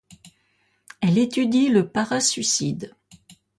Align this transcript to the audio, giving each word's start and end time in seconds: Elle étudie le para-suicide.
Elle 1.01 1.19
étudie 1.19 1.67
le 1.67 1.87
para-suicide. 1.87 2.95